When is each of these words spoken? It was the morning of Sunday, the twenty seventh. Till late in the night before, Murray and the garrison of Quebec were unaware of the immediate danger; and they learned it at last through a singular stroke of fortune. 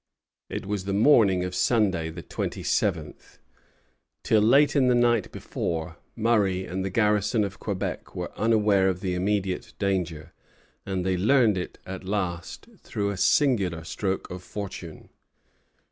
It 0.49 0.65
was 0.65 0.85
the 0.85 0.93
morning 0.95 1.43
of 1.43 1.53
Sunday, 1.53 2.09
the 2.09 2.23
twenty 2.23 2.63
seventh. 2.63 3.37
Till 4.23 4.41
late 4.41 4.75
in 4.75 4.87
the 4.87 4.95
night 4.95 5.31
before, 5.31 5.97
Murray 6.15 6.65
and 6.65 6.83
the 6.83 6.89
garrison 6.89 7.43
of 7.43 7.59
Quebec 7.59 8.15
were 8.15 8.35
unaware 8.35 8.89
of 8.89 9.01
the 9.01 9.13
immediate 9.13 9.73
danger; 9.77 10.33
and 10.87 11.05
they 11.05 11.17
learned 11.17 11.55
it 11.55 11.77
at 11.85 12.03
last 12.03 12.65
through 12.79 13.11
a 13.11 13.15
singular 13.15 13.83
stroke 13.83 14.27
of 14.31 14.41
fortune. 14.41 15.09